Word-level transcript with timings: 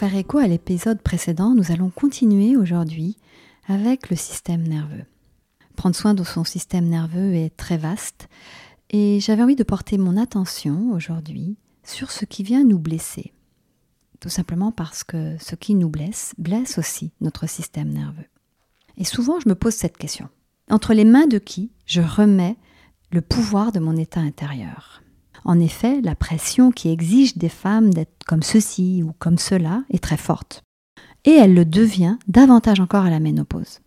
Faire 0.00 0.16
écho 0.16 0.38
à 0.38 0.46
l'épisode 0.46 1.02
précédent, 1.02 1.54
nous 1.54 1.72
allons 1.72 1.90
continuer 1.90 2.56
aujourd'hui 2.56 3.18
avec 3.68 4.08
le 4.08 4.16
système 4.16 4.66
nerveux. 4.66 5.04
Prendre 5.76 5.94
soin 5.94 6.14
de 6.14 6.24
son 6.24 6.42
système 6.42 6.88
nerveux 6.88 7.34
est 7.34 7.54
très 7.54 7.76
vaste 7.76 8.30
et 8.88 9.20
j'avais 9.20 9.42
envie 9.42 9.56
de 9.56 9.62
porter 9.62 9.98
mon 9.98 10.16
attention 10.16 10.90
aujourd'hui 10.92 11.58
sur 11.84 12.12
ce 12.12 12.24
qui 12.24 12.42
vient 12.42 12.64
nous 12.64 12.78
blesser. 12.78 13.34
Tout 14.20 14.30
simplement 14.30 14.72
parce 14.72 15.04
que 15.04 15.36
ce 15.38 15.54
qui 15.54 15.74
nous 15.74 15.90
blesse 15.90 16.32
blesse 16.38 16.78
aussi 16.78 17.12
notre 17.20 17.46
système 17.46 17.90
nerveux. 17.90 18.28
Et 18.96 19.04
souvent 19.04 19.38
je 19.38 19.50
me 19.50 19.54
pose 19.54 19.74
cette 19.74 19.98
question. 19.98 20.30
Entre 20.70 20.94
les 20.94 21.04
mains 21.04 21.26
de 21.26 21.36
qui 21.36 21.72
je 21.84 22.00
remets 22.00 22.56
le 23.12 23.20
pouvoir 23.20 23.70
de 23.70 23.80
mon 23.80 23.98
état 23.98 24.20
intérieur? 24.20 25.02
En 25.44 25.58
effet, 25.58 26.00
la 26.02 26.14
pression 26.14 26.70
qui 26.70 26.90
exige 26.90 27.36
des 27.36 27.48
femmes 27.48 27.92
d'être 27.92 28.24
comme 28.26 28.42
ceci 28.42 29.02
ou 29.02 29.12
comme 29.18 29.38
cela 29.38 29.82
est 29.90 30.02
très 30.02 30.16
forte. 30.16 30.62
Et 31.24 31.32
elle 31.32 31.54
le 31.54 31.64
devient 31.64 32.16
davantage 32.28 32.80
encore 32.80 33.04
à 33.04 33.10
la 33.10 33.20
ménopause. 33.20 33.80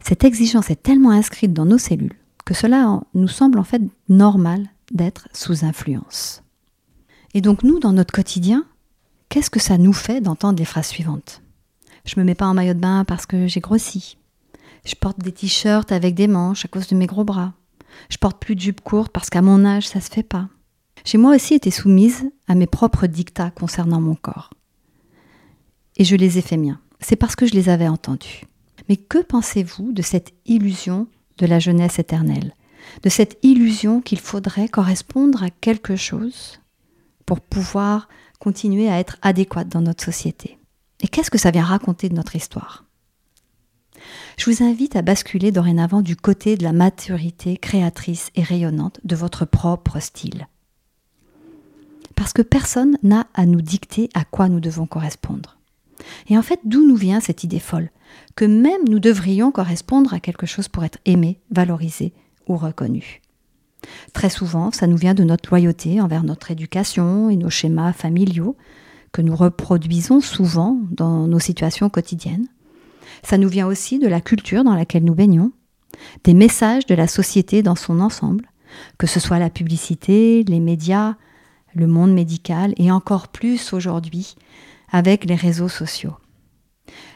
Cette 0.00 0.24
exigence 0.24 0.70
est 0.70 0.82
tellement 0.82 1.10
inscrite 1.10 1.52
dans 1.52 1.66
nos 1.66 1.78
cellules 1.78 2.16
que 2.44 2.54
cela 2.54 3.00
nous 3.14 3.28
semble 3.28 3.58
en 3.58 3.64
fait 3.64 3.82
normal 4.08 4.66
d'être 4.90 5.28
sous 5.32 5.64
influence. 5.64 6.42
Et 7.34 7.40
donc 7.40 7.62
nous, 7.62 7.78
dans 7.78 7.92
notre 7.92 8.12
quotidien, 8.12 8.64
qu'est-ce 9.28 9.50
que 9.50 9.60
ça 9.60 9.78
nous 9.78 9.92
fait 9.92 10.20
d'entendre 10.20 10.58
les 10.58 10.64
phrases 10.64 10.88
suivantes? 10.88 11.42
Je 12.04 12.18
me 12.18 12.24
mets 12.24 12.34
pas 12.34 12.46
en 12.46 12.54
maillot 12.54 12.74
de 12.74 12.80
bain 12.80 13.04
parce 13.04 13.26
que 13.26 13.46
j'ai 13.46 13.60
grossi. 13.60 14.18
Je 14.84 14.96
porte 14.96 15.20
des 15.20 15.32
t-shirts 15.32 15.92
avec 15.92 16.14
des 16.14 16.26
manches 16.26 16.64
à 16.64 16.68
cause 16.68 16.88
de 16.88 16.96
mes 16.96 17.06
gros 17.06 17.24
bras. 17.24 17.52
Je 18.08 18.16
porte 18.16 18.40
plus 18.40 18.56
de 18.56 18.60
jupe 18.60 18.80
courte 18.80 19.12
parce 19.12 19.30
qu'à 19.30 19.42
mon 19.42 19.64
âge, 19.64 19.86
ça 19.86 20.00
se 20.00 20.10
fait 20.10 20.24
pas. 20.24 20.48
J'ai 21.04 21.18
moi 21.18 21.34
aussi 21.34 21.54
été 21.54 21.70
soumise 21.70 22.30
à 22.46 22.54
mes 22.54 22.66
propres 22.66 23.06
dictats 23.06 23.50
concernant 23.50 24.00
mon 24.00 24.14
corps. 24.14 24.50
Et 25.96 26.04
je 26.04 26.16
les 26.16 26.38
ai 26.38 26.42
fait 26.42 26.56
miens. 26.56 26.80
C'est 27.00 27.16
parce 27.16 27.36
que 27.36 27.46
je 27.46 27.54
les 27.54 27.68
avais 27.68 27.88
entendus. 27.88 28.44
Mais 28.88 28.96
que 28.96 29.18
pensez-vous 29.18 29.92
de 29.92 30.02
cette 30.02 30.32
illusion 30.46 31.08
de 31.38 31.46
la 31.46 31.58
jeunesse 31.58 31.98
éternelle? 31.98 32.54
De 33.02 33.08
cette 33.08 33.38
illusion 33.42 34.00
qu'il 34.00 34.20
faudrait 34.20 34.68
correspondre 34.68 35.42
à 35.42 35.50
quelque 35.50 35.96
chose 35.96 36.60
pour 37.26 37.40
pouvoir 37.40 38.08
continuer 38.38 38.88
à 38.88 38.98
être 38.98 39.18
adéquate 39.22 39.68
dans 39.68 39.82
notre 39.82 40.04
société? 40.04 40.58
Et 41.00 41.08
qu'est-ce 41.08 41.30
que 41.30 41.38
ça 41.38 41.50
vient 41.50 41.64
raconter 41.64 42.08
de 42.08 42.14
notre 42.14 42.36
histoire? 42.36 42.84
Je 44.36 44.50
vous 44.50 44.62
invite 44.64 44.96
à 44.96 45.02
basculer 45.02 45.52
dorénavant 45.52 46.02
du 46.02 46.16
côté 46.16 46.56
de 46.56 46.64
la 46.64 46.72
maturité 46.72 47.56
créatrice 47.56 48.30
et 48.34 48.42
rayonnante 48.42 49.00
de 49.04 49.14
votre 49.14 49.44
propre 49.44 50.00
style 50.00 50.46
parce 52.22 52.34
que 52.34 52.42
personne 52.42 52.98
n'a 53.02 53.26
à 53.34 53.46
nous 53.46 53.62
dicter 53.62 54.08
à 54.14 54.24
quoi 54.24 54.48
nous 54.48 54.60
devons 54.60 54.86
correspondre. 54.86 55.58
Et 56.28 56.38
en 56.38 56.42
fait, 56.42 56.60
d'où 56.62 56.86
nous 56.86 56.94
vient 56.94 57.18
cette 57.18 57.42
idée 57.42 57.58
folle 57.58 57.90
Que 58.36 58.44
même 58.44 58.82
nous 58.88 59.00
devrions 59.00 59.50
correspondre 59.50 60.14
à 60.14 60.20
quelque 60.20 60.46
chose 60.46 60.68
pour 60.68 60.84
être 60.84 61.00
aimé, 61.04 61.40
valorisé 61.50 62.12
ou 62.46 62.56
reconnu. 62.56 63.22
Très 64.12 64.30
souvent, 64.30 64.70
ça 64.70 64.86
nous 64.86 64.96
vient 64.96 65.14
de 65.14 65.24
notre 65.24 65.50
loyauté 65.50 66.00
envers 66.00 66.22
notre 66.22 66.52
éducation 66.52 67.28
et 67.28 67.34
nos 67.34 67.50
schémas 67.50 67.92
familiaux, 67.92 68.56
que 69.10 69.20
nous 69.20 69.34
reproduisons 69.34 70.20
souvent 70.20 70.78
dans 70.92 71.26
nos 71.26 71.40
situations 71.40 71.90
quotidiennes. 71.90 72.46
Ça 73.24 73.36
nous 73.36 73.48
vient 73.48 73.66
aussi 73.66 73.98
de 73.98 74.06
la 74.06 74.20
culture 74.20 74.62
dans 74.62 74.76
laquelle 74.76 75.02
nous 75.02 75.16
baignons, 75.16 75.50
des 76.22 76.34
messages 76.34 76.86
de 76.86 76.94
la 76.94 77.08
société 77.08 77.64
dans 77.64 77.74
son 77.74 77.98
ensemble, 77.98 78.46
que 78.96 79.08
ce 79.08 79.18
soit 79.18 79.40
la 79.40 79.50
publicité, 79.50 80.44
les 80.44 80.60
médias, 80.60 81.16
le 81.74 81.86
monde 81.86 82.12
médical 82.12 82.74
et 82.76 82.90
encore 82.90 83.28
plus 83.28 83.72
aujourd'hui 83.72 84.34
avec 84.90 85.24
les 85.24 85.34
réseaux 85.34 85.68
sociaux, 85.68 86.16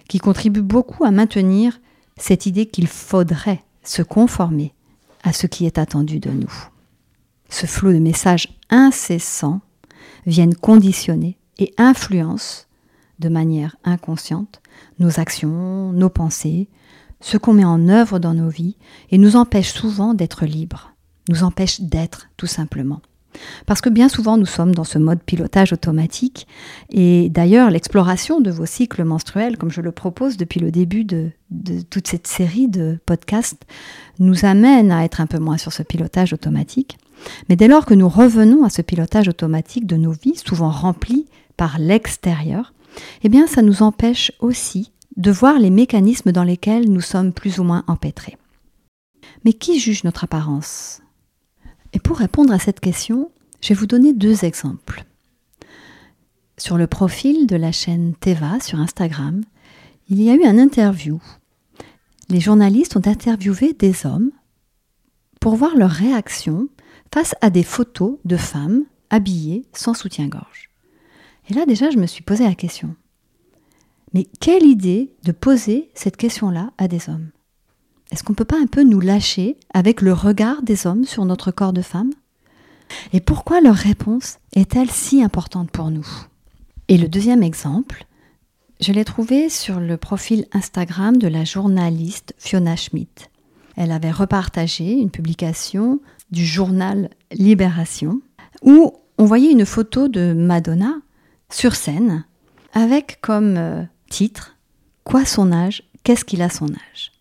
qui 0.08 0.18
contribuent 0.18 0.62
beaucoup 0.62 1.04
à 1.04 1.10
maintenir 1.10 1.78
cette 2.16 2.46
idée 2.46 2.66
qu'il 2.66 2.86
faudrait 2.86 3.62
se 3.82 4.02
conformer 4.02 4.74
à 5.22 5.32
ce 5.32 5.46
qui 5.46 5.66
est 5.66 5.78
attendu 5.78 6.18
de 6.18 6.30
nous. 6.30 6.52
Ce 7.48 7.66
flot 7.66 7.92
de 7.92 7.98
messages 7.98 8.48
incessants 8.70 9.60
viennent 10.26 10.54
conditionner 10.54 11.38
et 11.58 11.72
influencent 11.78 12.64
de 13.18 13.28
manière 13.28 13.76
inconsciente 13.84 14.60
nos 14.98 15.20
actions, 15.20 15.92
nos 15.92 16.10
pensées, 16.10 16.68
ce 17.20 17.36
qu'on 17.36 17.54
met 17.54 17.64
en 17.64 17.88
œuvre 17.88 18.18
dans 18.18 18.34
nos 18.34 18.48
vies 18.48 18.76
et 19.10 19.18
nous 19.18 19.36
empêchent 19.36 19.72
souvent 19.72 20.14
d'être 20.14 20.44
libres, 20.44 20.92
nous 21.28 21.42
empêchent 21.42 21.80
d'être 21.80 22.28
tout 22.36 22.46
simplement. 22.46 23.00
Parce 23.66 23.80
que 23.80 23.88
bien 23.88 24.08
souvent, 24.08 24.36
nous 24.36 24.46
sommes 24.46 24.74
dans 24.74 24.84
ce 24.84 24.98
mode 24.98 25.20
pilotage 25.22 25.72
automatique. 25.72 26.46
Et 26.90 27.28
d'ailleurs, 27.30 27.70
l'exploration 27.70 28.40
de 28.40 28.50
vos 28.50 28.66
cycles 28.66 29.04
menstruels, 29.04 29.56
comme 29.56 29.70
je 29.70 29.80
le 29.80 29.92
propose 29.92 30.36
depuis 30.36 30.60
le 30.60 30.70
début 30.70 31.04
de, 31.04 31.30
toute 31.90 32.08
cette 32.08 32.26
série 32.26 32.68
de 32.68 32.98
podcasts, 33.06 33.64
nous 34.18 34.44
amène 34.44 34.90
à 34.90 35.04
être 35.04 35.20
un 35.20 35.26
peu 35.26 35.38
moins 35.38 35.58
sur 35.58 35.72
ce 35.72 35.82
pilotage 35.82 36.32
automatique. 36.32 36.98
Mais 37.48 37.56
dès 37.56 37.68
lors 37.68 37.86
que 37.86 37.94
nous 37.94 38.08
revenons 38.08 38.64
à 38.64 38.70
ce 38.70 38.82
pilotage 38.82 39.28
automatique 39.28 39.86
de 39.86 39.96
nos 39.96 40.12
vies, 40.12 40.36
souvent 40.36 40.70
remplis 40.70 41.26
par 41.56 41.78
l'extérieur, 41.78 42.74
eh 43.22 43.28
bien, 43.28 43.46
ça 43.46 43.62
nous 43.62 43.82
empêche 43.82 44.32
aussi 44.40 44.92
de 45.16 45.30
voir 45.30 45.58
les 45.58 45.70
mécanismes 45.70 46.32
dans 46.32 46.44
lesquels 46.44 46.90
nous 46.90 47.00
sommes 47.00 47.32
plus 47.32 47.58
ou 47.58 47.64
moins 47.64 47.84
empêtrés. 47.86 48.36
Mais 49.44 49.52
qui 49.52 49.78
juge 49.78 50.04
notre 50.04 50.24
apparence? 50.24 51.00
Et 51.96 51.98
pour 51.98 52.18
répondre 52.18 52.52
à 52.52 52.58
cette 52.58 52.80
question, 52.80 53.30
je 53.62 53.70
vais 53.70 53.74
vous 53.74 53.86
donner 53.86 54.12
deux 54.12 54.44
exemples. 54.44 55.06
Sur 56.58 56.76
le 56.76 56.86
profil 56.86 57.46
de 57.46 57.56
la 57.56 57.72
chaîne 57.72 58.14
Teva 58.20 58.60
sur 58.60 58.78
Instagram, 58.78 59.40
il 60.10 60.22
y 60.22 60.28
a 60.28 60.34
eu 60.34 60.44
un 60.44 60.58
interview. 60.58 61.22
Les 62.28 62.38
journalistes 62.38 62.98
ont 62.98 63.06
interviewé 63.06 63.72
des 63.72 64.04
hommes 64.04 64.30
pour 65.40 65.56
voir 65.56 65.74
leur 65.74 65.90
réaction 65.90 66.68
face 67.14 67.34
à 67.40 67.48
des 67.48 67.62
photos 67.62 68.18
de 68.26 68.36
femmes 68.36 68.84
habillées 69.08 69.64
sans 69.72 69.94
soutien-gorge. 69.94 70.68
Et 71.48 71.54
là 71.54 71.64
déjà, 71.64 71.88
je 71.88 71.96
me 71.96 72.06
suis 72.06 72.22
posé 72.22 72.44
la 72.44 72.54
question. 72.54 72.94
Mais 74.12 74.26
quelle 74.38 74.66
idée 74.66 75.14
de 75.24 75.32
poser 75.32 75.88
cette 75.94 76.18
question-là 76.18 76.72
à 76.76 76.88
des 76.88 77.08
hommes? 77.08 77.30
Est-ce 78.10 78.22
qu'on 78.22 78.32
ne 78.32 78.36
peut 78.36 78.44
pas 78.44 78.60
un 78.60 78.66
peu 78.66 78.82
nous 78.82 79.00
lâcher 79.00 79.56
avec 79.74 80.00
le 80.00 80.12
regard 80.12 80.62
des 80.62 80.86
hommes 80.86 81.04
sur 81.04 81.24
notre 81.24 81.50
corps 81.50 81.72
de 81.72 81.82
femme? 81.82 82.10
Et 83.12 83.20
pourquoi 83.20 83.60
leur 83.60 83.74
réponse 83.74 84.38
est-elle 84.54 84.90
si 84.90 85.22
importante 85.22 85.70
pour 85.70 85.90
nous? 85.90 86.06
Et 86.88 86.98
le 86.98 87.08
deuxième 87.08 87.42
exemple, 87.42 88.06
je 88.80 88.92
l'ai 88.92 89.04
trouvé 89.04 89.48
sur 89.48 89.80
le 89.80 89.96
profil 89.96 90.46
Instagram 90.52 91.16
de 91.16 91.26
la 91.26 91.44
journaliste 91.44 92.34
Fiona 92.38 92.76
Schmidt. 92.76 93.28
Elle 93.76 93.90
avait 93.90 94.10
repartagé 94.10 94.92
une 94.92 95.10
publication 95.10 96.00
du 96.30 96.46
journal 96.46 97.10
Libération 97.32 98.20
où 98.62 98.92
on 99.18 99.24
voyait 99.24 99.52
une 99.52 99.66
photo 99.66 100.08
de 100.08 100.32
Madonna 100.32 100.94
sur 101.50 101.74
scène 101.74 102.24
avec 102.72 103.18
comme 103.20 103.56
euh, 103.56 103.82
titre 104.10 104.56
Quoi 105.04 105.24
son 105.24 105.52
âge? 105.52 105.82
Qu'est-ce 106.02 106.24
qu'il 106.24 106.42
a 106.42 106.50
son 106.50 106.66
âge? 106.66 107.12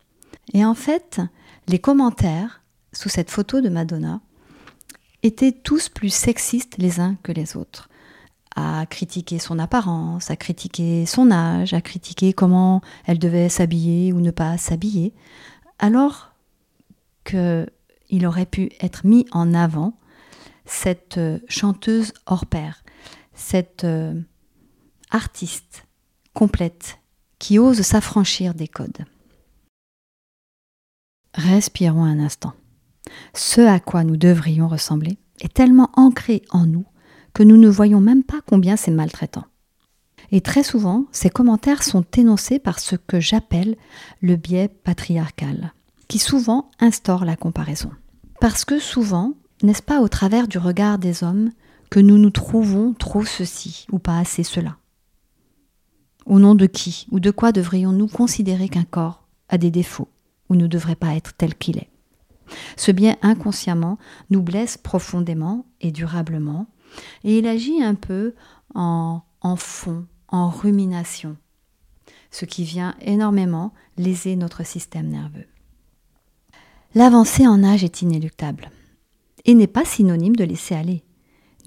Et 0.54 0.64
en 0.66 0.76
fait, 0.76 1.22
les 1.68 1.80
commentaires 1.80 2.62
sous 2.94 3.10
cette 3.10 3.32
photo 3.32 3.62
de 3.62 3.70
Madonna 3.70 4.22
étaient 5.24 5.52
tous 5.52 5.90
plus 5.90 6.14
sexistes 6.14 6.78
les 6.78 7.00
uns 7.00 7.16
que 7.24 7.32
les 7.32 7.58
autres 7.58 7.90
à 8.56 8.86
critiquer 8.86 9.38
son 9.38 9.60
apparence, 9.60 10.32
à 10.32 10.36
critiquer 10.36 11.06
son 11.06 11.30
âge, 11.30 11.74
à 11.74 11.82
critiquer 11.82 12.34
comment 12.34 12.82
elle 13.06 13.20
devait 13.20 13.50
s'habiller 13.50 14.14
ou 14.14 14.22
ne 14.22 14.32
pas 14.32 14.58
s'habiller, 14.58 15.14
alors 15.78 16.32
qu'il 17.26 18.26
aurait 18.26 18.46
pu 18.46 18.72
être 18.80 19.06
mis 19.06 19.26
en 19.32 19.54
avant 19.54 19.98
cette 20.66 21.18
euh, 21.18 21.40
chanteuse 21.48 22.14
hors 22.26 22.46
pair, 22.46 22.84
cette 23.34 23.84
euh, 23.84 24.20
artiste 25.12 25.86
complète 26.34 27.00
qui 27.40 27.60
ose 27.60 27.82
s'affranchir 27.82 28.54
des 28.54 28.68
codes. 28.68 29.06
Respirons 31.36 32.06
un 32.06 32.20
instant. 32.20 32.54
Ce 33.34 33.60
à 33.60 33.80
quoi 33.82 34.06
nous 34.06 34.16
devrions 34.16 34.70
ressembler 34.70 35.18
est 35.42 35.54
tellement 35.54 35.90
ancré 35.94 36.42
en 36.50 36.66
nous 36.66 36.86
que 37.34 37.44
nous 37.44 37.58
ne 37.58 37.68
voyons 37.68 38.00
même 38.00 38.24
pas 38.24 38.40
combien 38.48 38.78
c'est 38.78 38.92
maltraitant. 38.92 39.44
Et 40.32 40.40
très 40.40 40.64
souvent, 40.64 41.06
ces 41.12 41.30
commentaires 41.30 41.84
sont 41.84 42.06
énoncés 42.16 42.58
par 42.58 42.80
ce 42.80 42.96
que 42.96 43.20
j'appelle 43.20 43.76
le 44.22 44.38
biais 44.38 44.70
patriarcal, 44.70 45.74
qui 46.08 46.20
souvent 46.20 46.72
instaure 46.80 47.26
la 47.26 47.36
comparaison. 47.36 47.92
Parce 48.40 48.64
que 48.64 48.80
souvent, 48.80 49.34
n'est-ce 49.62 49.84
pas 49.84 50.02
au 50.02 50.08
travers 50.08 50.48
du 50.48 50.58
regard 50.58 51.00
des 51.00 51.24
hommes 51.24 51.52
que 51.90 52.00
nous 52.00 52.18
nous 52.18 52.32
trouvons 52.32 52.94
trop 52.94 53.26
ceci 53.26 53.86
ou 53.92 54.00
pas 54.00 54.18
assez 54.18 54.44
cela? 54.44 54.78
Au 56.26 56.40
nom 56.40 56.56
de 56.56 56.66
qui 56.66 57.08
ou 57.12 57.20
de 57.20 57.30
quoi 57.30 57.52
devrions-nous 57.52 58.08
considérer 58.08 58.70
qu'un 58.70 58.86
corps 58.86 59.28
a 59.50 59.58
des 59.58 59.70
défauts? 59.70 60.10
Ou 60.50 60.56
ne 60.56 60.68
devrait 60.68 60.96
pas 60.96 61.16
être 61.16 61.34
tel 61.36 61.56
qu'il 61.56 61.78
est 61.78 61.90
Ce 62.78 62.92
bien 62.92 63.16
inconsciemment 63.22 63.98
nous 64.30 64.42
blesse 64.42 64.78
profondément 64.78 65.66
et 65.82 65.92
durablement, 65.92 66.68
et 67.24 67.40
il 67.40 67.48
agit 67.48 67.84
un 67.84 67.96
peu 67.96 68.36
en, 68.74 69.22
en 69.42 69.56
fond, 69.56 70.06
en 70.28 70.50
rumination, 70.50 71.38
ce 72.32 72.46
qui 72.46 72.64
vient 72.64 72.96
énormément 73.02 73.74
léser 73.98 74.36
notre 74.36 74.66
système 74.66 75.08
nerveux. 75.08 75.48
L'avancée 76.94 77.48
en 77.48 77.64
âge 77.64 77.84
est 77.84 78.02
inéluctable 78.02 78.70
et 79.44 79.54
n'est 79.54 79.68
pas 79.68 79.86
synonyme 79.86 80.36
de 80.36 80.44
laisser 80.44 80.76
aller. 80.76 81.04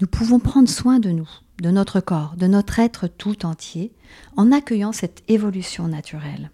Nous 0.01 0.07
pouvons 0.07 0.39
prendre 0.39 0.69
soin 0.69 0.99
de 0.99 1.11
nous, 1.11 1.29
de 1.61 1.69
notre 1.71 1.99
corps, 1.99 2.35
de 2.35 2.47
notre 2.47 2.79
être 2.79 3.07
tout 3.07 3.45
entier, 3.45 3.93
en 4.37 4.51
accueillant 4.51 4.91
cette 4.91 5.23
évolution 5.27 5.87
naturelle. 5.87 6.51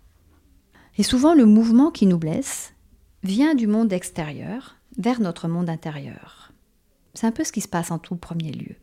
Et 0.97 1.03
souvent, 1.03 1.33
le 1.33 1.45
mouvement 1.45 1.91
qui 1.91 2.05
nous 2.05 2.17
blesse 2.17 2.73
vient 3.23 3.55
du 3.55 3.67
monde 3.67 3.91
extérieur 3.91 4.77
vers 4.97 5.19
notre 5.19 5.47
monde 5.47 5.69
intérieur. 5.69 6.51
C'est 7.13 7.27
un 7.27 7.31
peu 7.31 7.43
ce 7.43 7.51
qui 7.51 7.61
se 7.61 7.67
passe 7.67 7.91
en 7.91 7.99
tout 7.99 8.15
premier 8.15 8.51
lieu. 8.51 8.75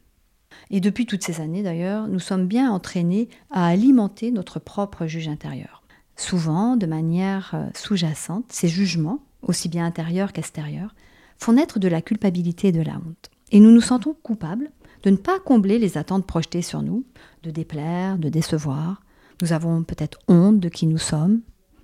Et 0.70 0.80
depuis 0.80 1.06
toutes 1.06 1.22
ces 1.22 1.40
années 1.40 1.62
d'ailleurs, 1.62 2.08
nous 2.08 2.18
sommes 2.18 2.46
bien 2.46 2.70
entraînés 2.70 3.28
à 3.50 3.66
alimenter 3.66 4.30
notre 4.30 4.58
propre 4.58 5.06
juge 5.06 5.28
intérieur. 5.28 5.82
Souvent, 6.16 6.76
de 6.76 6.86
manière 6.86 7.52
euh, 7.54 7.68
sous-jacente, 7.74 8.44
ces 8.52 8.68
jugements, 8.68 9.20
aussi 9.42 9.68
bien 9.68 9.86
intérieurs 9.86 10.32
qu'extérieurs, 10.32 10.94
font 11.38 11.54
naître 11.54 11.78
de 11.78 11.88
la 11.88 12.02
culpabilité 12.02 12.68
et 12.68 12.72
de 12.72 12.82
la 12.82 12.96
honte. 12.96 13.30
Et 13.50 13.60
nous 13.60 13.70
nous 13.70 13.80
sentons 13.80 14.14
coupables 14.22 14.70
de 15.02 15.10
ne 15.10 15.16
pas 15.16 15.40
combler 15.40 15.78
les 15.78 15.98
attentes 15.98 16.26
projetées 16.26 16.62
sur 16.62 16.82
nous, 16.82 17.04
de 17.42 17.50
déplaire, 17.50 18.18
de 18.18 18.28
décevoir. 18.28 19.02
Nous 19.40 19.52
avons 19.52 19.82
peut-être 19.82 20.18
honte 20.28 20.60
de 20.60 20.68
qui 20.68 20.86
nous 20.86 20.98
sommes, 20.98 21.40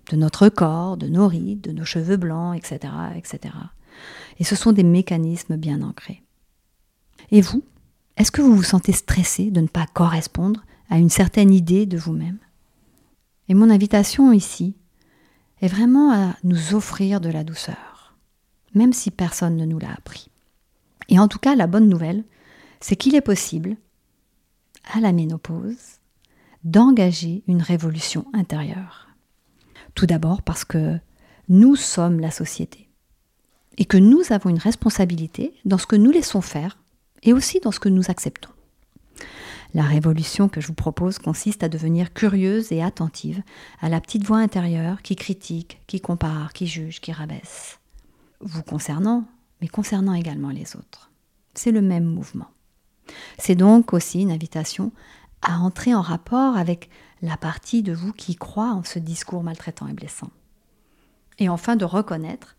de 0.09 0.17
notre 0.17 0.49
corps, 0.49 0.97
de 0.97 1.09
nos 1.09 1.29
rides, 1.29 1.61
de 1.61 1.73
nos 1.73 1.85
cheveux 1.85 2.17
blancs, 2.17 2.57
etc., 2.57 2.93
etc. 3.17 3.55
Et 4.39 4.45
ce 4.45 4.57
sont 4.57 4.73
des 4.73 4.85
mécanismes 4.85 5.57
bien 5.57 5.83
ancrés. 5.83 6.23
Et 7.31 7.41
vous, 7.41 7.63
est-ce 8.17 8.31
que 8.31 8.43
vous 8.43 8.55
vous 8.55 8.63
sentez 8.63 8.93
stressé 8.93 9.51
de 9.51 9.61
ne 9.61 9.67
pas 9.67 9.87
correspondre 9.87 10.65
à 10.91 10.99
une 10.99 11.11
certaine 11.11 11.53
idée 11.53 11.87
de 11.87 11.99
vous-même? 11.99 12.39
Et 13.49 13.55
mon 13.55 13.71
invitation 13.71 14.33
ici 14.33 14.75
est 15.61 15.69
vraiment 15.69 16.13
à 16.13 16.37
nous 16.45 16.75
offrir 16.75 17.21
de 17.21 17.29
la 17.29 17.45
douceur, 17.45 18.17
même 18.75 18.93
si 18.93 19.11
personne 19.11 19.57
ne 19.57 19.65
nous 19.65 19.79
l'a 19.79 19.93
appris. 19.93 20.31
Et 21.09 21.19
en 21.19 21.29
tout 21.29 21.39
cas, 21.39 21.55
la 21.55 21.67
bonne 21.67 21.89
nouvelle, 21.89 22.25
c'est 22.81 22.97
qu'il 22.97 23.15
est 23.15 23.21
possible, 23.21 23.77
à 24.93 25.01
la 25.01 25.13
ménopause, 25.13 25.99
d'engager 26.65 27.43
une 27.47 27.63
révolution 27.63 28.27
intérieure. 28.33 29.08
Tout 29.99 30.07
d'abord 30.07 30.43
parce 30.43 30.65
que 30.65 31.01
nous 31.49 31.75
sommes 31.75 32.21
la 32.21 32.31
société 32.31 32.89
et 33.79 33.85
que 33.85 33.97
nous 33.97 34.23
avons 34.31 34.49
une 34.49 34.61
responsabilité 34.61 35.53
dans 35.65 35.77
ce 35.77 35.89
que 35.89 35.97
nous 35.97 36.13
laissons 36.13 36.41
faire 36.41 36.79
et 37.25 37.33
aussi 37.33 37.59
dans 37.59 37.73
ce 37.73 37.81
que 37.81 37.89
nous 37.89 38.09
acceptons. 38.09 38.53
La 39.75 39.83
révolution 39.83 40.49
que 40.49 40.61
je 40.61 40.69
vous 40.69 40.75
propose 40.75 41.19
consiste 41.19 41.65
à 41.65 41.69
devenir 41.69 42.13
curieuse 42.13 42.71
et 42.71 42.81
attentive 42.81 43.43
à 43.81 43.89
la 43.89 44.01
petite 44.01 44.25
voix 44.25 44.39
intérieure 44.39 45.03
qui 45.03 45.17
critique, 45.17 45.81
qui 45.89 46.01
compare, 46.01 46.53
qui 46.53 46.69
juge, 46.69 47.01
qui 47.01 47.11
rabaisse. 47.11 47.81
Vous 48.39 48.63
concernant, 48.63 49.25
mais 49.61 49.67
concernant 49.67 50.15
également 50.15 50.51
les 50.51 50.77
autres. 50.77 51.11
C'est 51.55 51.73
le 51.73 51.83
même 51.83 52.05
mouvement. 52.05 52.53
C'est 53.37 53.57
donc 53.57 53.93
aussi 53.93 54.21
une 54.21 54.31
invitation 54.31 54.93
à 55.43 55.59
entrer 55.59 55.93
en 55.93 56.03
rapport 56.03 56.57
avec 56.57 56.89
la 57.23 57.37
partie 57.37 57.83
de 57.83 57.93
vous 57.93 58.13
qui 58.13 58.37
croit 58.37 58.73
en 58.73 58.83
ce 58.83 58.99
discours 58.99 59.43
maltraitant 59.43 59.89
et 59.89 59.93
blessant. 59.93 60.31
Et 61.39 61.49
enfin 61.49 61.77
de 61.77 61.85
reconnaître 61.85 62.57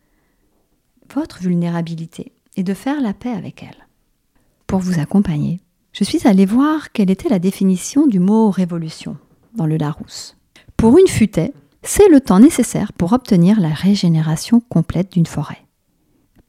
votre 1.14 1.40
vulnérabilité 1.40 2.32
et 2.56 2.64
de 2.64 2.74
faire 2.74 3.02
la 3.02 3.14
paix 3.14 3.32
avec 3.32 3.64
elle 3.64 3.88
pour 4.68 4.80
vous 4.80 5.00
accompagner, 5.00 5.60
je 5.94 6.04
suis 6.04 6.28
allée 6.28 6.46
voir 6.46 6.92
quelle 6.92 7.10
était 7.10 7.30
la 7.30 7.40
définition 7.40 8.06
du 8.06 8.20
mot 8.20 8.52
révolution 8.52 9.18
dans 9.56 9.66
le 9.66 9.78
Larousse. 9.78 10.38
Pour 10.78 10.98
une 10.98 11.08
futaie, 11.08 11.54
c'est 11.82 12.08
le 12.10 12.22
temps 12.22 12.40
nécessaire 12.40 12.94
pour 12.94 13.14
obtenir 13.14 13.60
la 13.60 13.70
régénération 13.74 14.60
complète 14.60 15.12
d'une 15.12 15.26
forêt. 15.26 15.66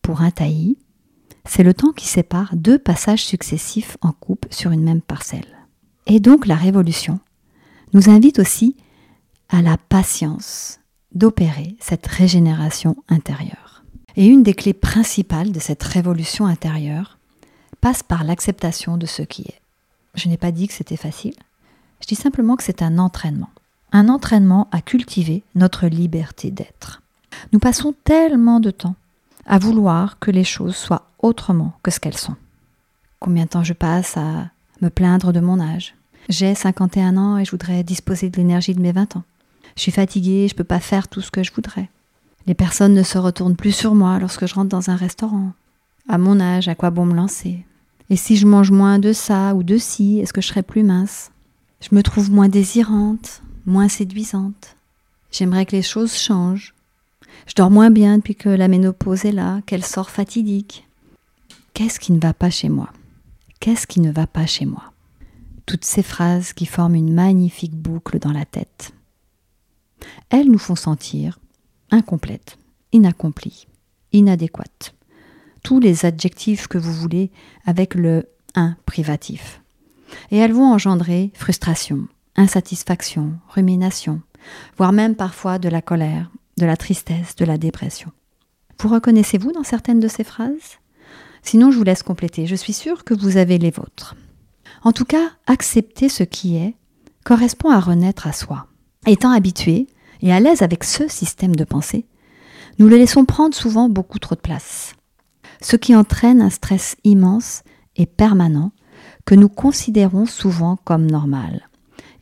Pour 0.02 0.20
un 0.20 0.30
taillis, 0.30 0.76
c'est 1.46 1.62
le 1.62 1.72
temps 1.72 1.92
qui 1.92 2.06
sépare 2.06 2.54
deux 2.54 2.78
passages 2.78 3.24
successifs 3.24 3.96
en 4.02 4.12
coupe 4.12 4.46
sur 4.50 4.70
une 4.70 4.82
même 4.82 5.00
parcelle. 5.00 5.66
Et 6.06 6.20
donc 6.20 6.46
la 6.46 6.56
révolution 6.56 7.20
nous 7.92 8.08
invite 8.08 8.38
aussi 8.38 8.76
à 9.48 9.62
la 9.62 9.76
patience 9.76 10.80
d'opérer 11.12 11.76
cette 11.80 12.06
régénération 12.06 12.96
intérieure. 13.08 13.82
Et 14.16 14.26
une 14.26 14.42
des 14.42 14.54
clés 14.54 14.74
principales 14.74 15.52
de 15.52 15.60
cette 15.60 15.82
révolution 15.82 16.46
intérieure, 16.46 17.18
passe 17.80 18.02
par 18.02 18.24
l'acceptation 18.24 18.96
de 18.96 19.06
ce 19.06 19.22
qui 19.22 19.42
est. 19.42 19.60
Je 20.14 20.28
n'ai 20.28 20.36
pas 20.36 20.52
dit 20.52 20.68
que 20.68 20.74
c'était 20.74 20.96
facile, 20.96 21.34
je 22.00 22.06
dis 22.06 22.14
simplement 22.14 22.56
que 22.56 22.62
c'est 22.62 22.82
un 22.82 22.98
entraînement. 22.98 23.50
Un 23.92 24.08
entraînement 24.08 24.68
à 24.70 24.80
cultiver 24.80 25.42
notre 25.54 25.86
liberté 25.86 26.50
d'être. 26.50 27.02
Nous 27.52 27.58
passons 27.58 27.94
tellement 28.04 28.60
de 28.60 28.70
temps 28.70 28.94
à 29.46 29.58
vouloir 29.58 30.18
que 30.18 30.30
les 30.30 30.44
choses 30.44 30.76
soient 30.76 31.06
autrement 31.20 31.72
que 31.82 31.90
ce 31.90 32.00
qu'elles 32.00 32.16
sont. 32.16 32.36
Combien 33.18 33.44
de 33.44 33.50
temps 33.50 33.64
je 33.64 33.72
passe 33.72 34.16
à 34.16 34.50
me 34.80 34.90
plaindre 34.90 35.32
de 35.32 35.40
mon 35.40 35.60
âge? 35.60 35.94
J'ai 36.28 36.54
51 36.54 37.16
ans 37.16 37.38
et 37.38 37.44
je 37.44 37.50
voudrais 37.50 37.82
disposer 37.82 38.30
de 38.30 38.36
l'énergie 38.36 38.74
de 38.74 38.80
mes 38.80 38.92
20 38.92 39.16
ans. 39.16 39.24
Je 39.76 39.82
suis 39.82 39.92
fatiguée, 39.92 40.46
je 40.48 40.54
ne 40.54 40.58
peux 40.58 40.64
pas 40.64 40.80
faire 40.80 41.08
tout 41.08 41.20
ce 41.20 41.30
que 41.30 41.42
je 41.42 41.52
voudrais. 41.52 41.88
Les 42.46 42.54
personnes 42.54 42.94
ne 42.94 43.02
se 43.02 43.18
retournent 43.18 43.56
plus 43.56 43.72
sur 43.72 43.94
moi 43.94 44.18
lorsque 44.18 44.46
je 44.46 44.54
rentre 44.54 44.68
dans 44.68 44.90
un 44.90 44.96
restaurant. 44.96 45.52
À 46.08 46.18
mon 46.18 46.40
âge, 46.40 46.68
à 46.68 46.74
quoi 46.74 46.90
bon 46.90 47.06
me 47.06 47.14
lancer? 47.14 47.64
Et 48.08 48.16
si 48.16 48.36
je 48.36 48.46
mange 48.46 48.70
moins 48.70 48.98
de 48.98 49.12
ça 49.12 49.54
ou 49.54 49.62
de 49.62 49.78
ci, 49.78 50.18
est-ce 50.18 50.32
que 50.32 50.40
je 50.40 50.48
serai 50.48 50.62
plus 50.62 50.82
mince? 50.82 51.30
Je 51.80 51.94
me 51.94 52.02
trouve 52.02 52.30
moins 52.30 52.48
désirante, 52.48 53.42
moins 53.66 53.88
séduisante. 53.88 54.76
J'aimerais 55.30 55.66
que 55.66 55.76
les 55.76 55.82
choses 55.82 56.16
changent. 56.16 56.74
Je 57.46 57.54
dors 57.54 57.70
moins 57.70 57.90
bien 57.90 58.18
depuis 58.18 58.34
que 58.34 58.48
la 58.48 58.68
ménopause 58.68 59.24
est 59.24 59.32
là, 59.32 59.60
qu'elle 59.66 59.84
sort 59.84 60.10
fatidique. 60.10 60.86
Qu'est-ce 61.72 62.00
qui 62.00 62.12
ne 62.12 62.20
va 62.20 62.34
pas 62.34 62.50
chez 62.50 62.68
moi? 62.68 62.90
Qu'est-ce 63.60 63.86
qui 63.86 64.00
ne 64.00 64.10
va 64.10 64.26
pas 64.26 64.46
chez 64.46 64.66
moi? 64.66 64.89
Toutes 65.70 65.84
ces 65.84 66.02
phrases 66.02 66.52
qui 66.52 66.66
forment 66.66 66.96
une 66.96 67.14
magnifique 67.14 67.76
boucle 67.76 68.18
dans 68.18 68.32
la 68.32 68.44
tête. 68.44 68.90
Elles 70.28 70.50
nous 70.50 70.58
font 70.58 70.74
sentir 70.74 71.38
incomplètes, 71.92 72.58
inaccomplies, 72.92 73.68
inadéquates 74.12 74.94
tous 75.62 75.80
les 75.80 76.04
adjectifs 76.04 76.66
que 76.66 76.78
vous 76.78 76.92
voulez 76.92 77.30
avec 77.66 77.94
le 77.94 78.28
un 78.56 78.76
privatif. 78.84 79.62
Et 80.32 80.38
elles 80.38 80.52
vont 80.52 80.72
engendrer 80.72 81.30
frustration, 81.34 82.08
insatisfaction, 82.34 83.34
rumination, 83.48 84.22
voire 84.76 84.92
même 84.92 85.14
parfois 85.14 85.60
de 85.60 85.68
la 85.68 85.82
colère, 85.82 86.32
de 86.58 86.66
la 86.66 86.76
tristesse, 86.76 87.36
de 87.36 87.44
la 87.44 87.58
dépression. 87.58 88.10
Vous 88.80 88.88
reconnaissez-vous 88.88 89.52
dans 89.52 89.62
certaines 89.62 90.00
de 90.00 90.08
ces 90.08 90.24
phrases? 90.24 90.80
Sinon, 91.42 91.70
je 91.70 91.78
vous 91.78 91.84
laisse 91.84 92.02
compléter. 92.02 92.46
Je 92.46 92.56
suis 92.56 92.72
sûre 92.72 93.04
que 93.04 93.14
vous 93.14 93.36
avez 93.36 93.58
les 93.58 93.70
vôtres. 93.70 94.16
En 94.82 94.92
tout 94.92 95.04
cas, 95.04 95.30
accepter 95.46 96.08
ce 96.08 96.22
qui 96.22 96.56
est 96.56 96.74
correspond 97.24 97.70
à 97.70 97.80
renaître 97.80 98.26
à 98.26 98.32
soi. 98.32 98.66
Étant 99.06 99.30
habitué 99.30 99.86
et 100.22 100.32
à 100.32 100.40
l'aise 100.40 100.62
avec 100.62 100.84
ce 100.84 101.08
système 101.08 101.54
de 101.54 101.64
pensée, 101.64 102.06
nous 102.78 102.88
le 102.88 102.96
laissons 102.96 103.24
prendre 103.24 103.54
souvent 103.54 103.88
beaucoup 103.88 104.18
trop 104.18 104.34
de 104.34 104.40
place 104.40 104.94
ce 105.60 105.76
qui 105.76 105.94
entraîne 105.94 106.42
un 106.42 106.50
stress 106.50 106.96
immense 107.04 107.62
et 107.96 108.06
permanent 108.06 108.72
que 109.24 109.34
nous 109.34 109.48
considérons 109.48 110.26
souvent 110.26 110.76
comme 110.84 111.10
normal. 111.10 111.68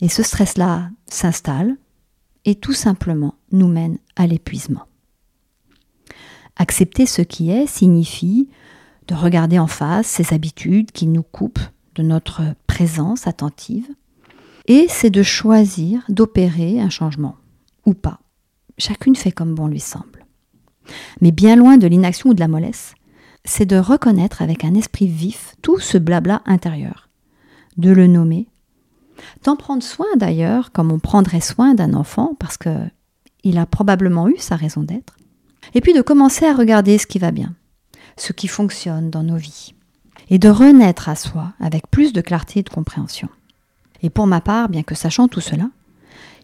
Et 0.01 0.09
ce 0.09 0.23
stress-là 0.23 0.91
s'installe 1.07 1.77
et 2.45 2.55
tout 2.55 2.73
simplement 2.73 3.35
nous 3.53 3.69
mène 3.69 3.99
à 4.17 4.27
l'épuisement. 4.27 4.85
Accepter 6.57 7.07
ce 7.07 7.23
qui 7.23 7.51
est 7.51 7.67
signifie 7.67 8.49
de 9.07 9.15
regarder 9.15 9.59
en 9.59 9.67
face 9.67 10.07
ces 10.07 10.35
habitudes 10.35 10.93
qui 10.93 11.07
nous 11.07 11.23
coupent 11.23 11.61
notre 12.03 12.43
présence 12.67 13.27
attentive, 13.27 13.89
et 14.67 14.87
c'est 14.89 15.11
de 15.11 15.23
choisir 15.23 16.03
d'opérer 16.09 16.81
un 16.81 16.91
changement, 16.91 17.37
ou 17.87 17.95
pas. 17.95 18.21
Chacune 18.77 19.17
fait 19.17 19.33
comme 19.33 19.55
bon 19.55 19.67
lui 19.67 19.81
semble. 19.81 20.27
Mais 21.21 21.33
bien 21.33 21.57
loin 21.57 21.77
de 21.77 21.87
l'inaction 21.87 22.31
ou 22.31 22.35
de 22.35 22.41
la 22.41 22.49
mollesse, 22.49 22.95
c'est 23.45 23.67
de 23.67 23.77
reconnaître 23.77 24.43
avec 24.43 24.65
un 24.65 24.75
esprit 24.75 25.07
vif 25.07 25.55
tout 25.63 25.79
ce 25.79 25.99
blabla 25.99 26.43
intérieur, 26.47 27.09
de 27.77 27.91
le 27.91 28.07
nommer 28.07 28.49
D'en 29.45 29.57
prendre 29.57 29.83
soin 29.83 30.07
d'ailleurs, 30.17 30.73
comme 30.73 30.93
on 30.93 30.99
prendrait 30.99 31.41
soin 31.41 31.75
d'un 31.75 31.95
enfant, 31.95 32.35
parce 32.39 32.57
que 32.57 32.71
il 33.45 33.59
a 33.59 33.67
probablement 33.67 34.29
eu 34.29 34.37
sa 34.39 34.57
raison 34.57 34.83
d'être. 34.83 35.17
Et 35.75 35.81
puis 35.81 35.93
de 35.93 36.03
commencer 36.03 36.45
à 36.45 36.55
regarder 36.55 36.99
ce 36.99 37.07
qui 37.07 37.19
va 37.19 37.31
bien, 37.31 37.55
ce 38.17 38.33
qui 38.33 38.49
fonctionne 38.49 39.11
dans 39.11 39.23
nos 39.23 39.37
vies, 39.37 39.75
et 40.31 40.39
de 40.39 40.49
renaître 40.49 41.09
à 41.09 41.15
soi 41.15 41.53
avec 41.61 41.87
plus 41.91 42.13
de 42.13 42.21
clarté 42.21 42.61
et 42.61 42.63
de 42.63 42.69
compréhension. 42.69 43.29
Et 44.03 44.11
pour 44.11 44.27
ma 44.27 44.41
part, 44.41 44.69
bien 44.69 44.83
que 44.83 44.95
sachant 44.95 45.29
tout 45.29 45.41
cela, 45.41 45.69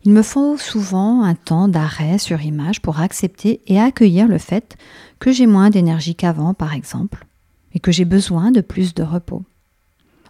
il 0.05 0.13
me 0.13 0.23
faut 0.23 0.59
souvent 0.59 1.23
un 1.23 1.35
temps 1.35 1.69
d'arrêt 1.69 2.19
sur 2.19 2.43
image 2.43 2.83
pour 2.83 3.01
accepter 3.01 3.61
et 3.67 3.81
accueillir 3.81 4.29
le 4.29 4.39
fait 4.39 4.77
que 5.19 5.33
j'ai 5.33 5.47
moins 5.47 5.71
d'énergie 5.71 6.15
qu'avant, 6.15 6.53
par 6.53 6.75
exemple, 6.75 7.25
et 7.73 7.81
que 7.81 7.93
j'ai 7.93 8.05
besoin 8.05 8.51
de 8.51 8.61
plus 8.61 8.95
de 8.95 9.03
repos. 9.03 9.43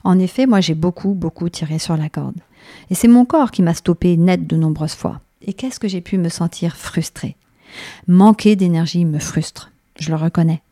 En 0.04 0.18
effet, 0.18 0.46
moi 0.46 0.60
j'ai 0.60 0.74
beaucoup, 0.74 1.14
beaucoup 1.14 1.48
tiré 1.48 1.78
sur 1.78 1.96
la 1.96 2.08
corde. 2.08 2.38
Et 2.90 2.94
c'est 2.94 3.08
mon 3.08 3.24
corps 3.24 3.50
qui 3.50 3.62
m'a 3.62 3.74
stoppé 3.74 4.16
net 4.16 4.46
de 4.46 4.56
nombreuses 4.56 4.94
fois. 4.94 5.20
Et 5.42 5.54
qu'est-ce 5.54 5.80
que 5.80 5.88
j'ai 5.88 6.00
pu 6.00 6.18
me 6.18 6.28
sentir 6.28 6.76
frustrée? 6.76 7.36
Manquer 8.06 8.54
d'énergie 8.54 9.04
me 9.04 9.18
frustre, 9.18 9.72
je 9.98 10.10
le 10.10 10.16
reconnais. 10.16 10.62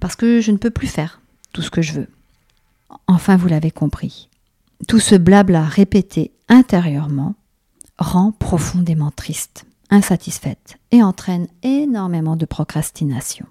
Parce 0.00 0.16
que 0.16 0.40
je 0.40 0.52
ne 0.52 0.58
peux 0.58 0.70
plus 0.70 0.86
faire 0.86 1.17
tout 1.52 1.62
ce 1.62 1.70
que 1.70 1.82
je 1.82 1.92
veux. 1.92 2.08
Enfin, 3.06 3.36
vous 3.36 3.48
l'avez 3.48 3.70
compris. 3.70 4.28
Tout 4.86 5.00
ce 5.00 5.14
blabla 5.14 5.62
répété 5.64 6.32
intérieurement 6.48 7.34
rend 7.98 8.32
profondément 8.32 9.10
triste, 9.10 9.66
insatisfaite 9.90 10.78
et 10.92 11.02
entraîne 11.02 11.48
énormément 11.62 12.36
de 12.36 12.46
procrastination. 12.46 13.46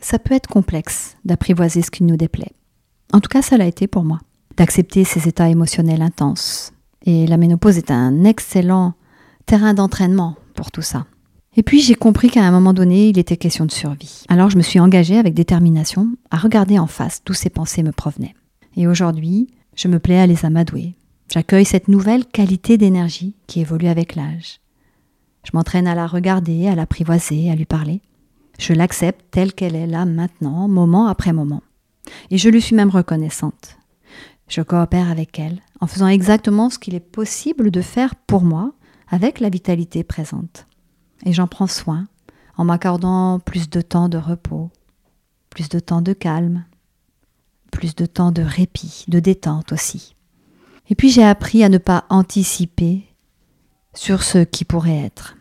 Ça 0.00 0.18
peut 0.18 0.34
être 0.34 0.46
complexe 0.46 1.16
d'apprivoiser 1.24 1.82
ce 1.82 1.90
qui 1.90 2.04
nous 2.04 2.16
déplaît. 2.16 2.52
En 3.12 3.20
tout 3.20 3.28
cas, 3.28 3.42
ça 3.42 3.56
l'a 3.56 3.66
été 3.66 3.86
pour 3.86 4.04
moi, 4.04 4.20
d'accepter 4.56 5.04
ces 5.04 5.26
états 5.26 5.48
émotionnels 5.48 6.02
intenses. 6.02 6.72
Et 7.04 7.26
la 7.26 7.36
ménopause 7.36 7.78
est 7.78 7.90
un 7.90 8.24
excellent 8.24 8.94
terrain 9.46 9.74
d'entraînement 9.74 10.36
pour 10.54 10.70
tout 10.70 10.82
ça. 10.82 11.06
Et 11.58 11.64
puis 11.64 11.80
j'ai 11.80 11.96
compris 11.96 12.30
qu'à 12.30 12.44
un 12.44 12.52
moment 12.52 12.72
donné, 12.72 13.08
il 13.08 13.18
était 13.18 13.36
question 13.36 13.66
de 13.66 13.72
survie. 13.72 14.22
Alors 14.28 14.48
je 14.48 14.56
me 14.56 14.62
suis 14.62 14.78
engagée 14.78 15.18
avec 15.18 15.34
détermination 15.34 16.12
à 16.30 16.36
regarder 16.36 16.78
en 16.78 16.86
face 16.86 17.20
d'où 17.26 17.34
ces 17.34 17.50
pensées 17.50 17.82
me 17.82 17.90
provenaient. 17.90 18.36
Et 18.76 18.86
aujourd'hui, 18.86 19.48
je 19.74 19.88
me 19.88 19.98
plais 19.98 20.20
à 20.20 20.28
les 20.28 20.44
amadouer. 20.44 20.94
J'accueille 21.28 21.64
cette 21.64 21.88
nouvelle 21.88 22.26
qualité 22.26 22.78
d'énergie 22.78 23.34
qui 23.48 23.58
évolue 23.58 23.88
avec 23.88 24.14
l'âge. 24.14 24.60
Je 25.42 25.50
m'entraîne 25.52 25.88
à 25.88 25.96
la 25.96 26.06
regarder, 26.06 26.68
à 26.68 26.76
l'apprivoiser, 26.76 27.50
à 27.50 27.56
lui 27.56 27.64
parler. 27.66 28.02
Je 28.60 28.72
l'accepte 28.72 29.24
telle 29.32 29.52
qu'elle 29.52 29.74
est 29.74 29.88
là 29.88 30.04
maintenant, 30.04 30.68
moment 30.68 31.08
après 31.08 31.32
moment. 31.32 31.64
Et 32.30 32.38
je 32.38 32.50
lui 32.50 32.62
suis 32.62 32.76
même 32.76 32.90
reconnaissante. 32.90 33.78
Je 34.46 34.62
coopère 34.62 35.10
avec 35.10 35.40
elle 35.40 35.58
en 35.80 35.88
faisant 35.88 36.06
exactement 36.06 36.70
ce 36.70 36.78
qu'il 36.78 36.94
est 36.94 37.00
possible 37.00 37.72
de 37.72 37.80
faire 37.80 38.14
pour 38.14 38.42
moi 38.44 38.74
avec 39.10 39.40
la 39.40 39.48
vitalité 39.48 40.04
présente. 40.04 40.67
Et 41.24 41.32
j'en 41.32 41.46
prends 41.46 41.66
soin 41.66 42.06
en 42.56 42.64
m'accordant 42.64 43.38
plus 43.38 43.70
de 43.70 43.80
temps 43.80 44.08
de 44.08 44.18
repos, 44.18 44.70
plus 45.50 45.68
de 45.68 45.78
temps 45.78 46.02
de 46.02 46.12
calme, 46.12 46.64
plus 47.70 47.94
de 47.94 48.06
temps 48.06 48.32
de 48.32 48.42
répit, 48.42 49.04
de 49.08 49.20
détente 49.20 49.72
aussi. 49.72 50.16
Et 50.88 50.94
puis 50.94 51.10
j'ai 51.10 51.24
appris 51.24 51.62
à 51.62 51.68
ne 51.68 51.78
pas 51.78 52.04
anticiper 52.08 53.04
sur 53.94 54.22
ce 54.22 54.38
qui 54.38 54.64
pourrait 54.64 54.98
être. 54.98 55.36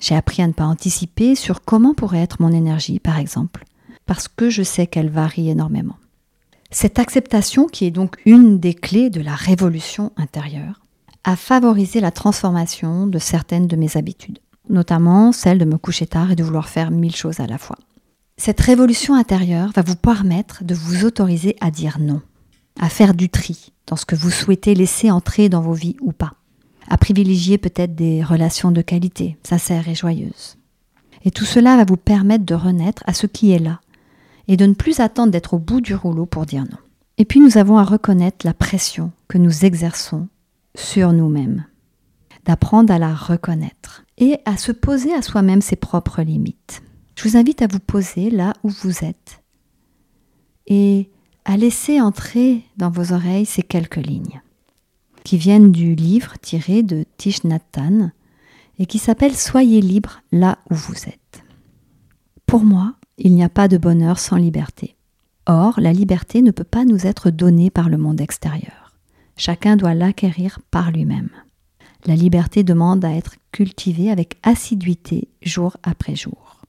J'ai 0.00 0.16
appris 0.16 0.42
à 0.42 0.46
ne 0.46 0.52
pas 0.52 0.64
anticiper 0.64 1.34
sur 1.34 1.62
comment 1.62 1.94
pourrait 1.94 2.22
être 2.22 2.40
mon 2.40 2.52
énergie, 2.52 3.00
par 3.00 3.18
exemple, 3.18 3.64
parce 4.06 4.28
que 4.28 4.48
je 4.48 4.62
sais 4.62 4.86
qu'elle 4.86 5.10
varie 5.10 5.50
énormément. 5.50 5.96
Cette 6.70 6.98
acceptation, 6.98 7.66
qui 7.66 7.84
est 7.84 7.90
donc 7.90 8.16
une 8.24 8.60
des 8.60 8.74
clés 8.74 9.10
de 9.10 9.20
la 9.20 9.34
révolution 9.34 10.12
intérieure, 10.16 10.80
a 11.24 11.36
favorisé 11.36 12.00
la 12.00 12.12
transformation 12.12 13.06
de 13.06 13.18
certaines 13.18 13.66
de 13.66 13.76
mes 13.76 13.96
habitudes 13.96 14.38
notamment 14.70 15.32
celle 15.32 15.58
de 15.58 15.64
me 15.64 15.78
coucher 15.78 16.06
tard 16.06 16.30
et 16.30 16.36
de 16.36 16.44
vouloir 16.44 16.68
faire 16.68 16.90
mille 16.90 17.14
choses 17.14 17.40
à 17.40 17.46
la 17.46 17.58
fois. 17.58 17.76
Cette 18.36 18.60
révolution 18.60 19.14
intérieure 19.14 19.70
va 19.74 19.82
vous 19.82 19.96
permettre 19.96 20.64
de 20.64 20.74
vous 20.74 21.04
autoriser 21.04 21.56
à 21.60 21.70
dire 21.70 21.98
non, 22.00 22.22
à 22.80 22.88
faire 22.88 23.12
du 23.12 23.28
tri 23.28 23.72
dans 23.86 23.96
ce 23.96 24.06
que 24.06 24.16
vous 24.16 24.30
souhaitez 24.30 24.74
laisser 24.74 25.10
entrer 25.10 25.48
dans 25.48 25.60
vos 25.60 25.74
vies 25.74 25.96
ou 26.00 26.12
pas, 26.12 26.32
à 26.88 26.96
privilégier 26.96 27.58
peut-être 27.58 27.94
des 27.94 28.22
relations 28.22 28.70
de 28.70 28.80
qualité, 28.80 29.36
sincères 29.42 29.88
et 29.88 29.94
joyeuses. 29.94 30.56
Et 31.24 31.30
tout 31.30 31.44
cela 31.44 31.76
va 31.76 31.84
vous 31.84 31.98
permettre 31.98 32.46
de 32.46 32.54
renaître 32.54 33.02
à 33.06 33.12
ce 33.12 33.26
qui 33.26 33.52
est 33.52 33.58
là 33.58 33.80
et 34.48 34.56
de 34.56 34.64
ne 34.64 34.74
plus 34.74 35.00
attendre 35.00 35.32
d'être 35.32 35.54
au 35.54 35.58
bout 35.58 35.80
du 35.80 35.94
rouleau 35.94 36.24
pour 36.24 36.46
dire 36.46 36.62
non. 36.62 36.78
Et 37.18 37.26
puis 37.26 37.40
nous 37.40 37.58
avons 37.58 37.76
à 37.76 37.84
reconnaître 37.84 38.46
la 38.46 38.54
pression 38.54 39.12
que 39.28 39.36
nous 39.36 39.66
exerçons 39.66 40.28
sur 40.74 41.12
nous-mêmes 41.12 41.66
d'apprendre 42.44 42.92
à 42.92 42.98
la 42.98 43.14
reconnaître 43.14 44.04
et 44.18 44.38
à 44.44 44.56
se 44.56 44.72
poser 44.72 45.14
à 45.14 45.22
soi-même 45.22 45.62
ses 45.62 45.76
propres 45.76 46.22
limites. 46.22 46.82
Je 47.16 47.28
vous 47.28 47.36
invite 47.36 47.62
à 47.62 47.66
vous 47.66 47.80
poser 47.80 48.30
là 48.30 48.54
où 48.62 48.68
vous 48.68 49.04
êtes 49.04 49.42
et 50.66 51.10
à 51.44 51.56
laisser 51.56 52.00
entrer 52.00 52.62
dans 52.76 52.90
vos 52.90 53.12
oreilles 53.12 53.46
ces 53.46 53.62
quelques 53.62 53.96
lignes 53.96 54.40
qui 55.24 55.36
viennent 55.36 55.72
du 55.72 55.94
livre 55.94 56.34
tiré 56.40 56.82
de 56.82 57.04
Tish 57.16 57.44
Nhat 57.44 57.60
et 58.78 58.86
qui 58.86 58.98
s'appelle 58.98 59.36
Soyez 59.36 59.80
libre 59.80 60.22
là 60.32 60.58
où 60.70 60.74
vous 60.74 60.96
êtes. 61.06 61.44
Pour 62.46 62.64
moi, 62.64 62.94
il 63.18 63.34
n'y 63.34 63.44
a 63.44 63.48
pas 63.48 63.68
de 63.68 63.78
bonheur 63.78 64.18
sans 64.18 64.36
liberté. 64.36 64.96
Or, 65.46 65.78
la 65.78 65.92
liberté 65.92 66.42
ne 66.42 66.50
peut 66.50 66.64
pas 66.64 66.84
nous 66.84 67.06
être 67.06 67.30
donnée 67.30 67.70
par 67.70 67.88
le 67.88 67.98
monde 67.98 68.20
extérieur. 68.20 68.92
Chacun 69.36 69.76
doit 69.76 69.94
l'acquérir 69.94 70.60
par 70.70 70.90
lui-même. 70.90 71.30
La 72.06 72.14
liberté 72.14 72.64
demande 72.64 73.04
à 73.04 73.12
être 73.12 73.36
cultivée 73.52 74.10
avec 74.10 74.38
assiduité 74.42 75.28
jour 75.42 75.76
après 75.82 76.16
jour. 76.16 76.62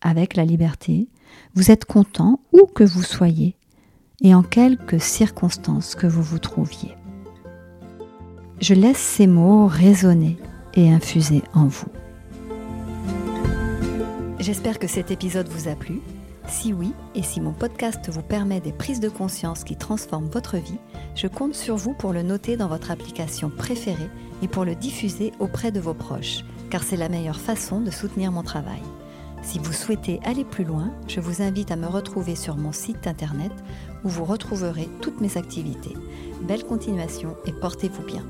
Avec 0.00 0.36
la 0.36 0.44
liberté, 0.44 1.08
vous 1.54 1.70
êtes 1.70 1.84
content 1.84 2.40
où 2.52 2.66
que 2.66 2.84
vous 2.84 3.02
soyez 3.02 3.56
et 4.22 4.34
en 4.34 4.42
quelques 4.42 5.00
circonstances 5.00 5.94
que 5.94 6.06
vous 6.06 6.22
vous 6.22 6.38
trouviez. 6.38 6.94
Je 8.60 8.74
laisse 8.74 8.98
ces 8.98 9.26
mots 9.26 9.66
résonner 9.66 10.36
et 10.74 10.90
infuser 10.90 11.42
en 11.54 11.66
vous. 11.66 11.88
J'espère 14.38 14.78
que 14.78 14.86
cet 14.86 15.10
épisode 15.10 15.48
vous 15.48 15.68
a 15.68 15.74
plu. 15.74 16.00
Si 16.48 16.72
oui, 16.72 16.92
et 17.14 17.22
si 17.22 17.40
mon 17.40 17.52
podcast 17.52 18.08
vous 18.08 18.22
permet 18.22 18.60
des 18.60 18.72
prises 18.72 19.00
de 19.00 19.10
conscience 19.10 19.64
qui 19.64 19.76
transforment 19.76 20.30
votre 20.30 20.56
vie, 20.56 20.78
je 21.14 21.26
compte 21.26 21.54
sur 21.54 21.76
vous 21.76 21.92
pour 21.92 22.12
le 22.12 22.22
noter 22.22 22.56
dans 22.56 22.68
votre 22.68 22.90
application 22.90 23.50
préférée 23.50 24.10
et 24.42 24.48
pour 24.48 24.64
le 24.64 24.74
diffuser 24.74 25.32
auprès 25.40 25.70
de 25.70 25.80
vos 25.80 25.94
proches, 25.94 26.44
car 26.70 26.82
c'est 26.82 26.96
la 26.96 27.10
meilleure 27.10 27.38
façon 27.38 27.80
de 27.80 27.90
soutenir 27.90 28.32
mon 28.32 28.42
travail. 28.42 28.82
Si 29.42 29.58
vous 29.58 29.72
souhaitez 29.72 30.20
aller 30.24 30.44
plus 30.44 30.64
loin, 30.64 30.90
je 31.06 31.20
vous 31.20 31.42
invite 31.42 31.70
à 31.70 31.76
me 31.76 31.86
retrouver 31.86 32.34
sur 32.34 32.56
mon 32.56 32.72
site 32.72 33.06
internet 33.06 33.52
où 34.02 34.08
vous 34.08 34.24
retrouverez 34.24 34.88
toutes 35.00 35.20
mes 35.20 35.36
activités. 35.36 35.94
Belle 36.42 36.64
continuation 36.64 37.36
et 37.46 37.52
portez-vous 37.52 38.04
bien. 38.04 38.24